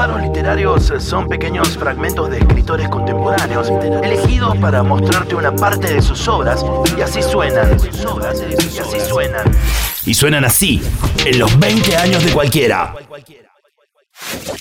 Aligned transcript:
disparos 0.00 0.22
literarios 0.22 0.92
son 0.98 1.28
pequeños 1.28 1.76
fragmentos 1.76 2.30
de 2.30 2.38
escritores 2.38 2.88
contemporáneos 2.88 3.68
elegidos 4.02 4.56
para 4.56 4.82
mostrarte 4.82 5.34
una 5.34 5.54
parte 5.54 5.92
de 5.92 6.00
sus 6.00 6.26
obras 6.26 6.64
y 6.96 7.02
así 7.02 7.22
suenan. 7.22 7.76
Y 7.78 8.78
así 8.78 8.98
suenan. 9.06 9.44
Y 10.06 10.14
suenan 10.14 10.46
así, 10.46 10.80
en 11.26 11.38
los 11.38 11.58
20 11.58 11.96
años 11.98 12.24
de 12.24 12.32
cualquiera. 12.32 12.94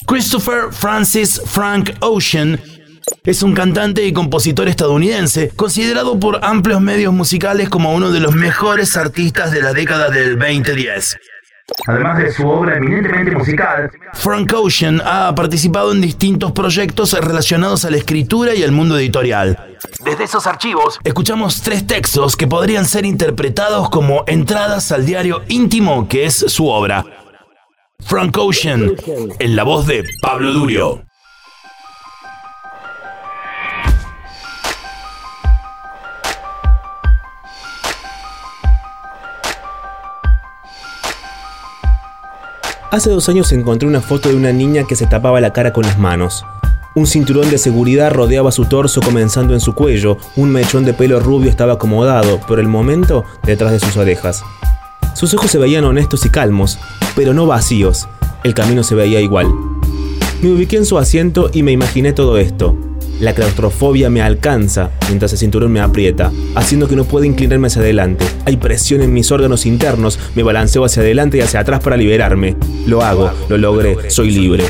Christopher 0.06 0.74
Francis 0.74 1.42
Frank 1.46 1.92
Ocean 2.02 2.60
es 3.24 3.42
un 3.42 3.54
cantante 3.54 4.06
y 4.06 4.12
compositor 4.12 4.68
estadounidense, 4.68 5.52
considerado 5.56 6.20
por 6.20 6.44
amplios 6.44 6.82
medios 6.82 7.14
musicales 7.14 7.70
como 7.70 7.94
uno 7.94 8.12
de 8.12 8.20
los 8.20 8.36
mejores 8.36 8.98
artistas 8.98 9.52
de 9.52 9.62
la 9.62 9.72
década 9.72 10.10
del 10.10 10.38
2010. 10.38 11.16
Además 11.88 12.18
de 12.18 12.32
su 12.32 12.48
obra 12.48 12.78
eminentemente 12.78 13.32
musical, 13.32 13.92
Frank 14.14 14.54
Ocean 14.54 15.02
ha 15.04 15.34
participado 15.36 15.92
en 15.92 16.02
distintos 16.02 16.52
proyectos 16.52 17.14
relacionados 17.14 17.86
a 17.86 17.90
la 17.90 17.98
escritura 17.98 18.54
y 18.56 18.64
al 18.64 18.72
mundo 18.72 18.98
editorial. 18.98 19.78
Desde 20.04 20.24
esos 20.24 20.48
archivos, 20.48 21.00
escuchamos 21.04 21.62
tres 21.62 21.88
textos 21.88 22.36
que 22.36 22.48
podrían 22.48 22.86
ser 22.86 23.06
interpretados 23.06 23.90
como 23.90 24.24
entradas 24.28 24.92
al 24.92 25.06
diario 25.06 25.42
íntimo 25.48 26.08
que 26.08 26.26
es 26.26 26.36
su 26.36 26.68
obra. 26.68 27.06
Frank 28.06 28.38
Ocean, 28.38 28.94
en 29.40 29.56
la 29.56 29.64
voz 29.64 29.86
de 29.88 30.06
Pablo 30.22 30.54
Durio. 30.54 31.09
Hace 42.92 43.12
dos 43.12 43.30
años 43.30 43.52
encontré 43.52 43.88
una 43.88 44.02
foto 44.02 44.30
de 44.30 44.36
una 44.36 44.52
niña 44.52 44.84
que 44.88 44.96
se 44.96 45.06
tapaba 45.06 45.40
la 45.40 45.54
cara 45.54 45.74
con 45.74 45.86
las 45.86 46.00
manos. 46.00 46.44
Un 46.96 47.06
cinturón 47.06 47.48
de 47.52 47.60
seguridad 47.60 48.12
rodeaba 48.12 48.52
su 48.52 48.66
torso 48.66 49.00
comenzando 49.00 49.54
en 49.54 49.60
su 49.60 49.76
cuello, 49.76 50.18
un 50.36 50.52
mechón 50.52 50.86
de 50.86 50.94
pelo 50.94 51.20
rubio 51.20 51.52
estaba 51.52 51.74
acomodado, 51.74 52.40
por 52.48 52.60
el 52.60 52.68
momento, 52.68 53.26
detrás 53.44 53.74
de 53.74 53.80
sus 53.80 53.96
orejas. 53.96 54.44
Sus 55.14 55.36
ojos 55.36 55.52
se 55.52 55.60
veían 55.60 55.86
honestos 55.86 56.26
y 56.26 56.30
calmos, 56.30 56.80
pero 57.16 57.36
no 57.36 57.46
vacíos. 57.46 58.08
El 58.44 58.56
camino 58.56 58.82
se 58.82 58.96
veía 58.96 59.22
igual. 59.22 59.48
Me 60.42 60.52
ubiqué 60.52 60.78
en 60.78 60.86
su 60.86 60.98
asiento 60.98 61.52
y 61.54 61.62
me 61.62 61.72
imaginé 61.72 62.12
todo 62.12 62.40
esto. 62.40 62.76
La 63.20 63.34
claustrofobia 63.34 64.10
me 64.10 64.22
alcanza 64.22 64.92
mientras 65.08 65.34
el 65.34 65.40
cinturón 65.40 65.74
me 65.74 65.82
aprieta, 65.82 66.32
haciendo 66.56 66.88
que 66.88 66.96
no 66.96 67.04
pueda 67.04 67.26
inclinarme 67.26 67.68
hacia 67.68 67.82
adelante. 67.82 68.26
Hay 68.46 68.56
presión 68.56 69.02
en 69.02 69.14
mis 69.14 69.30
órganos 69.32 69.66
internos, 69.66 70.18
me 70.36 70.44
balanceo 70.44 70.86
hacia 70.86 71.02
adelante 71.02 71.38
y 71.38 71.42
hacia 71.42 71.60
atrás 71.60 71.82
para 71.82 71.98
liberarme. 71.98 72.56
Lo 72.88 73.02
hago, 73.02 73.30
lo 73.50 73.58
logré, 73.58 74.10
soy 74.10 74.32
libre. 74.32 74.64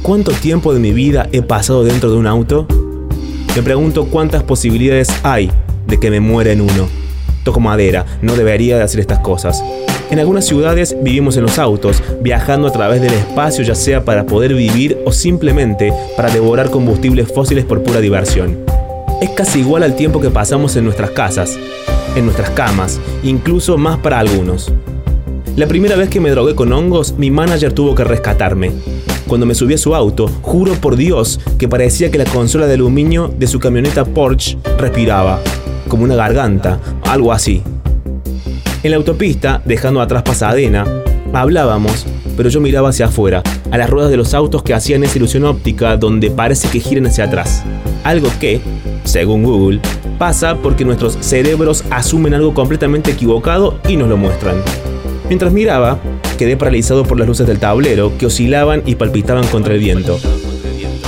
¿Cuánto 0.00 0.32
tiempo 0.32 0.72
de 0.72 0.80
mi 0.80 0.92
vida 0.92 1.28
he 1.30 1.42
pasado 1.42 1.84
dentro 1.84 2.10
de 2.10 2.16
un 2.16 2.26
auto? 2.26 2.66
Me 3.54 3.62
pregunto 3.62 4.06
cuántas 4.06 4.42
posibilidades 4.42 5.10
hay 5.22 5.50
de 5.86 6.00
que 6.00 6.10
me 6.10 6.20
muera 6.20 6.52
en 6.52 6.62
uno. 6.62 6.88
Toco 7.44 7.60
madera, 7.60 8.06
no 8.22 8.36
debería 8.36 8.78
de 8.78 8.84
hacer 8.84 9.00
estas 9.00 9.18
cosas. 9.18 9.62
En 10.10 10.18
algunas 10.18 10.46
ciudades 10.46 10.96
vivimos 11.02 11.36
en 11.36 11.42
los 11.42 11.58
autos, 11.58 12.02
viajando 12.22 12.66
a 12.66 12.72
través 12.72 13.02
del 13.02 13.12
espacio 13.12 13.62
ya 13.62 13.74
sea 13.74 14.06
para 14.06 14.24
poder 14.24 14.54
vivir 14.54 14.96
o 15.04 15.12
simplemente 15.12 15.92
para 16.16 16.30
devorar 16.30 16.70
combustibles 16.70 17.30
fósiles 17.30 17.66
por 17.66 17.82
pura 17.82 18.00
diversión. 18.00 18.58
Es 19.20 19.30
casi 19.30 19.58
igual 19.58 19.82
al 19.82 19.96
tiempo 19.96 20.18
que 20.20 20.30
pasamos 20.30 20.76
en 20.76 20.84
nuestras 20.84 21.10
casas, 21.10 21.58
en 22.16 22.24
nuestras 22.24 22.48
camas, 22.50 22.98
incluso 23.22 23.76
más 23.76 23.98
para 23.98 24.18
algunos. 24.18 24.72
La 25.56 25.66
primera 25.66 25.94
vez 25.94 26.08
que 26.08 26.20
me 26.20 26.30
drogué 26.30 26.54
con 26.54 26.72
hongos, 26.72 27.14
mi 27.18 27.30
manager 27.30 27.74
tuvo 27.74 27.94
que 27.94 28.04
rescatarme. 28.04 28.72
Cuando 29.26 29.44
me 29.44 29.54
subí 29.54 29.74
a 29.74 29.78
su 29.78 29.94
auto, 29.94 30.28
juro 30.40 30.72
por 30.74 30.96
Dios 30.96 31.38
que 31.58 31.68
parecía 31.68 32.10
que 32.10 32.16
la 32.16 32.24
consola 32.24 32.66
de 32.66 32.74
aluminio 32.74 33.28
de 33.36 33.46
su 33.46 33.58
camioneta 33.58 34.06
Porsche 34.06 34.56
respiraba, 34.78 35.38
como 35.86 36.04
una 36.04 36.14
garganta, 36.14 36.80
algo 37.02 37.30
así. 37.30 37.62
En 38.84 38.92
la 38.92 38.96
autopista, 38.96 39.60
dejando 39.64 40.00
atrás 40.00 40.22
Pasadena, 40.22 40.86
hablábamos, 41.32 42.06
pero 42.36 42.48
yo 42.48 42.60
miraba 42.60 42.90
hacia 42.90 43.06
afuera, 43.06 43.42
a 43.72 43.76
las 43.76 43.90
ruedas 43.90 44.10
de 44.10 44.16
los 44.16 44.34
autos 44.34 44.62
que 44.62 44.72
hacían 44.72 45.02
esa 45.02 45.18
ilusión 45.18 45.44
óptica 45.44 45.96
donde 45.96 46.30
parece 46.30 46.68
que 46.68 46.78
giran 46.78 47.06
hacia 47.06 47.24
atrás. 47.24 47.64
Algo 48.04 48.28
que, 48.38 48.60
según 49.02 49.42
Google, 49.42 49.80
pasa 50.16 50.56
porque 50.62 50.84
nuestros 50.84 51.18
cerebros 51.20 51.84
asumen 51.90 52.34
algo 52.34 52.54
completamente 52.54 53.10
equivocado 53.10 53.80
y 53.88 53.96
nos 53.96 54.08
lo 54.08 54.16
muestran. 54.16 54.56
Mientras 55.26 55.52
miraba, 55.52 55.98
quedé 56.38 56.56
paralizado 56.56 57.02
por 57.02 57.18
las 57.18 57.26
luces 57.26 57.48
del 57.48 57.58
tablero 57.58 58.16
que 58.16 58.26
oscilaban 58.26 58.82
y 58.86 58.94
palpitaban 58.94 59.46
contra 59.48 59.74
el 59.74 59.80
viento. 59.80 60.20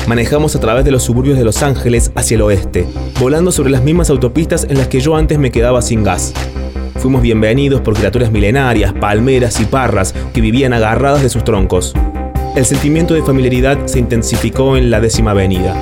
Manejamos 0.09 0.57
a 0.57 0.61
través 0.61 0.85
de 0.85 0.91
los 0.91 1.05
suburbios 1.05 1.39
de 1.39 1.45
Los 1.45 1.63
Ángeles 1.63 2.11
hacia 2.17 2.35
el 2.35 2.43
oeste, 2.43 2.85
volando 3.21 3.53
sobre 3.53 3.71
las 3.71 3.85
mismas 3.85 4.11
autopistas 4.11 4.67
en 4.69 4.77
las 4.77 4.89
que 4.89 4.99
yo 4.99 5.15
antes 5.15 5.39
me 5.39 5.53
quedaba 5.53 5.83
sin 5.83 6.03
gas. 6.03 6.35
Fuimos 7.01 7.23
bienvenidos 7.23 7.81
por 7.81 7.95
criaturas 7.95 8.31
milenarias, 8.31 8.93
palmeras 8.93 9.59
y 9.59 9.65
parras 9.65 10.15
que 10.35 10.43
vivían 10.43 10.75
agarradas 10.75 11.23
de 11.23 11.31
sus 11.31 11.43
troncos. 11.45 11.95
El 12.55 12.67
sentimiento 12.67 13.15
de 13.15 13.23
familiaridad 13.23 13.87
se 13.87 13.99
intensificó 13.99 14.77
en 14.77 14.91
la 14.91 15.01
décima 15.01 15.31
avenida. 15.31 15.75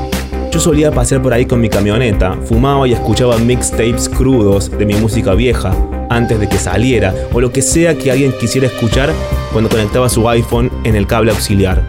Yo 0.52 0.60
solía 0.60 0.92
pasear 0.92 1.20
por 1.20 1.32
ahí 1.32 1.44
con 1.44 1.60
mi 1.60 1.68
camioneta, 1.68 2.38
fumaba 2.44 2.86
y 2.86 2.92
escuchaba 2.92 3.36
mixtapes 3.36 4.08
crudos 4.08 4.70
de 4.70 4.86
mi 4.86 4.94
música 4.94 5.34
vieja, 5.34 5.74
antes 6.08 6.38
de 6.38 6.48
que 6.48 6.56
saliera, 6.56 7.12
o 7.32 7.40
lo 7.40 7.50
que 7.50 7.62
sea 7.62 7.98
que 7.98 8.12
alguien 8.12 8.32
quisiera 8.38 8.68
escuchar 8.68 9.12
cuando 9.52 9.68
conectaba 9.68 10.08
su 10.08 10.28
iPhone 10.28 10.70
en 10.84 10.94
el 10.94 11.08
cable 11.08 11.32
auxiliar. 11.32 11.82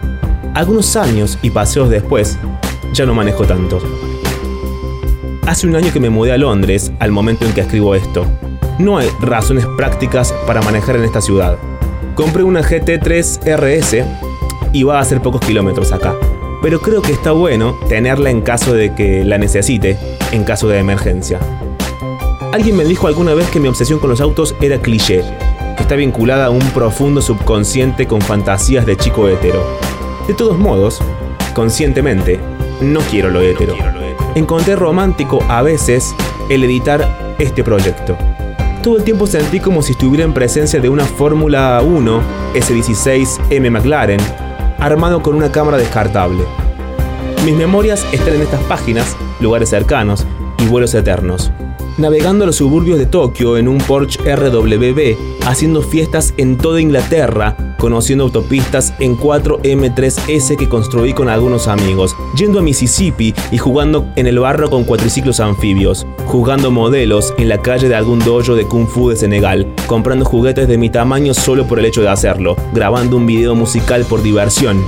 Algunos 0.54 0.96
años 0.96 1.38
y 1.40 1.50
paseos 1.50 1.88
después, 1.88 2.36
ya 2.92 3.06
no 3.06 3.14
manejo 3.14 3.44
tanto. 3.44 3.78
Hace 5.46 5.68
un 5.68 5.76
año 5.76 5.92
que 5.92 6.00
me 6.00 6.10
mudé 6.10 6.32
a 6.32 6.36
Londres 6.36 6.90
al 6.98 7.12
momento 7.12 7.46
en 7.46 7.52
que 7.52 7.60
escribo 7.60 7.94
esto 7.94 8.26
no 8.78 8.98
hay 8.98 9.08
razones 9.20 9.66
prácticas 9.76 10.32
para 10.46 10.62
manejar 10.62 10.96
en 10.96 11.04
esta 11.04 11.20
ciudad. 11.20 11.58
Compré 12.14 12.42
una 12.42 12.62
GT3 12.62 13.56
RS 13.56 14.04
y 14.72 14.82
va 14.82 14.98
a 14.98 15.00
hacer 15.00 15.20
pocos 15.20 15.40
kilómetros 15.40 15.92
acá. 15.92 16.14
Pero 16.62 16.80
creo 16.80 17.00
que 17.02 17.12
está 17.12 17.32
bueno 17.32 17.78
tenerla 17.88 18.30
en 18.30 18.42
caso 18.42 18.74
de 18.74 18.94
que 18.94 19.24
la 19.24 19.38
necesite, 19.38 19.98
en 20.32 20.44
caso 20.44 20.68
de 20.68 20.78
emergencia. 20.78 21.38
Alguien 22.52 22.76
me 22.76 22.84
dijo 22.84 23.06
alguna 23.06 23.32
vez 23.32 23.48
que 23.48 23.60
mi 23.60 23.68
obsesión 23.68 23.98
con 23.98 24.10
los 24.10 24.20
autos 24.20 24.54
era 24.60 24.78
cliché, 24.78 25.22
que 25.76 25.82
está 25.82 25.94
vinculada 25.94 26.46
a 26.46 26.50
un 26.50 26.60
profundo 26.70 27.22
subconsciente 27.22 28.06
con 28.06 28.20
fantasías 28.20 28.84
de 28.84 28.96
chico 28.96 29.28
hetero. 29.28 29.64
De 30.26 30.34
todos 30.34 30.58
modos, 30.58 31.00
conscientemente, 31.54 32.38
no 32.80 33.00
quiero 33.00 33.30
lo 33.30 33.40
hetero. 33.40 33.74
Encontré 34.34 34.76
romántico 34.76 35.42
a 35.48 35.62
veces 35.62 36.14
el 36.48 36.64
editar 36.64 37.34
este 37.38 37.64
proyecto. 37.64 38.16
Todo 38.82 38.96
el 38.96 39.04
tiempo 39.04 39.26
sentí 39.26 39.60
como 39.60 39.82
si 39.82 39.92
estuviera 39.92 40.24
en 40.24 40.32
presencia 40.32 40.80
de 40.80 40.88
una 40.88 41.04
Fórmula 41.04 41.82
1 41.84 42.22
S16M 42.54 43.70
McLaren, 43.70 44.20
armado 44.78 45.22
con 45.22 45.34
una 45.34 45.52
cámara 45.52 45.76
descartable. 45.76 46.44
Mis 47.44 47.54
memorias 47.54 48.06
están 48.12 48.34
en 48.34 48.42
estas 48.42 48.62
páginas, 48.62 49.16
lugares 49.40 49.68
cercanos 49.68 50.26
y 50.58 50.66
vuelos 50.66 50.94
eternos 50.94 51.52
navegando 52.00 52.44
a 52.44 52.46
los 52.46 52.56
suburbios 52.56 52.98
de 52.98 53.06
Tokio 53.06 53.58
en 53.58 53.68
un 53.68 53.78
Porsche 53.78 54.34
RWB, 54.34 55.16
haciendo 55.46 55.82
fiestas 55.82 56.32
en 56.38 56.56
toda 56.56 56.80
Inglaterra, 56.80 57.69
conociendo 57.80 58.24
autopistas 58.24 58.94
en 59.00 59.16
4M3S 59.18 60.56
que 60.56 60.68
construí 60.68 61.12
con 61.12 61.28
algunos 61.28 61.66
amigos, 61.66 62.14
yendo 62.36 62.60
a 62.60 62.62
Mississippi 62.62 63.34
y 63.50 63.58
jugando 63.58 64.06
en 64.14 64.28
el 64.28 64.38
barro 64.38 64.70
con 64.70 64.84
cuatriciclos 64.84 65.40
anfibios, 65.40 66.06
jugando 66.26 66.70
modelos 66.70 67.34
en 67.38 67.48
la 67.48 67.60
calle 67.60 67.88
de 67.88 67.96
algún 67.96 68.20
dojo 68.20 68.54
de 68.54 68.66
Kung 68.66 68.86
Fu 68.86 69.08
de 69.08 69.16
Senegal, 69.16 69.66
comprando 69.86 70.24
juguetes 70.24 70.68
de 70.68 70.78
mi 70.78 70.90
tamaño 70.90 71.34
solo 71.34 71.66
por 71.66 71.78
el 71.78 71.86
hecho 71.86 72.02
de 72.02 72.10
hacerlo, 72.10 72.54
grabando 72.72 73.16
un 73.16 73.26
video 73.26 73.54
musical 73.54 74.04
por 74.04 74.22
diversión, 74.22 74.84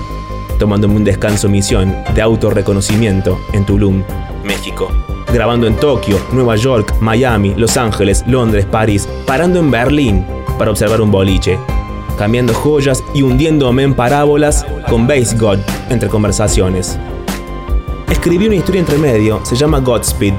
tomándome 0.58 0.96
un 0.96 1.04
descanso 1.04 1.48
misión 1.48 1.96
de 2.14 2.22
autorreconocimiento 2.22 3.40
en 3.52 3.64
Tulum, 3.64 4.02
México 4.44 4.88
grabando 5.32 5.66
en 5.66 5.76
Tokio, 5.76 6.20
Nueva 6.32 6.56
York, 6.56 6.94
Miami, 7.00 7.54
Los 7.56 7.78
Ángeles, 7.78 8.22
Londres, 8.26 8.66
París, 8.66 9.08
parando 9.26 9.58
en 9.58 9.70
Berlín 9.70 10.26
para 10.58 10.70
observar 10.70 11.00
un 11.00 11.10
boliche, 11.10 11.58
cambiando 12.22 12.54
joyas 12.54 13.02
y 13.14 13.22
hundiéndome 13.22 13.82
en 13.82 13.94
parábolas 13.94 14.64
con 14.88 15.08
Base 15.08 15.36
God 15.36 15.58
entre 15.90 16.08
conversaciones. 16.08 16.96
Escribí 18.08 18.46
una 18.46 18.54
historia 18.54 18.78
entre 18.78 18.96
medio, 18.96 19.44
se 19.44 19.56
llama 19.56 19.80
Godspeed. 19.80 20.34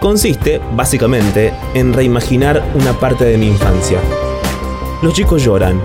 Consiste, 0.00 0.62
básicamente, 0.74 1.52
en 1.74 1.92
reimaginar 1.92 2.64
una 2.74 2.94
parte 2.94 3.26
de 3.26 3.36
mi 3.36 3.48
infancia. 3.48 3.98
Los 5.02 5.12
chicos 5.12 5.44
lloran, 5.44 5.78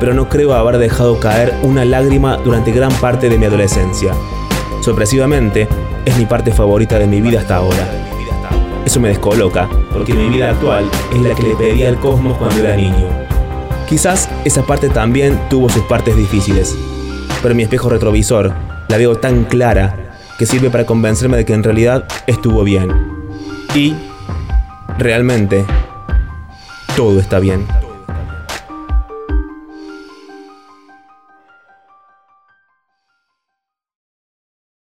pero 0.00 0.12
no 0.12 0.28
creo 0.28 0.54
haber 0.54 0.76
dejado 0.78 1.20
caer 1.20 1.54
una 1.62 1.84
lágrima 1.84 2.38
durante 2.38 2.72
gran 2.72 2.90
parte 2.94 3.28
de 3.28 3.38
mi 3.38 3.46
adolescencia. 3.46 4.12
Sorpresivamente, 4.80 5.68
es 6.04 6.18
mi 6.18 6.26
parte 6.26 6.50
favorita 6.50 6.98
de 6.98 7.06
mi 7.06 7.20
vida 7.20 7.38
hasta 7.38 7.58
ahora. 7.58 7.86
Eso 8.84 8.98
me 8.98 9.10
descoloca, 9.10 9.68
porque 9.92 10.14
mi 10.14 10.30
vida 10.30 10.50
actual 10.50 10.90
es 11.14 11.20
la 11.20 11.32
que 11.36 11.44
le 11.44 11.54
pedía 11.54 11.90
al 11.90 12.00
cosmos 12.00 12.36
cuando 12.38 12.58
era 12.58 12.74
niño. 12.74 13.35
Quizás 13.88 14.28
esa 14.44 14.62
parte 14.62 14.88
también 14.88 15.38
tuvo 15.48 15.68
sus 15.68 15.82
partes 15.84 16.16
difíciles. 16.16 16.76
pero 17.42 17.54
mi 17.54 17.62
espejo 17.62 17.88
retrovisor 17.88 18.52
la 18.88 18.96
veo 18.96 19.16
tan 19.16 19.44
clara 19.44 20.16
que 20.38 20.46
sirve 20.46 20.70
para 20.70 20.86
convencerme 20.86 21.36
de 21.36 21.44
que 21.44 21.54
en 21.54 21.62
realidad 21.62 22.04
estuvo 22.26 22.64
bien. 22.64 22.90
Y 23.74 23.94
realmente 24.98 25.64
todo 26.96 27.20
está 27.20 27.38
bien. 27.38 27.66